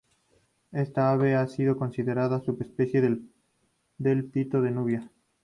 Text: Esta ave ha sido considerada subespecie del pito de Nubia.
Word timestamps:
Esta 0.71 1.11
ave 1.11 1.35
ha 1.35 1.45
sido 1.47 1.77
considerada 1.77 2.39
subespecie 2.41 3.01
del 3.99 4.25
pito 4.25 4.59
de 4.63 4.71
Nubia. 4.71 5.11